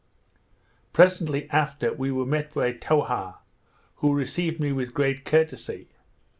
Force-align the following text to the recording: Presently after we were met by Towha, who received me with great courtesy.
Presently 0.93 1.47
after 1.51 1.93
we 1.93 2.11
were 2.11 2.25
met 2.25 2.55
by 2.55 2.73
Towha, 2.73 3.35
who 3.97 4.15
received 4.15 4.59
me 4.59 4.71
with 4.71 4.95
great 4.95 5.25
courtesy. 5.25 5.89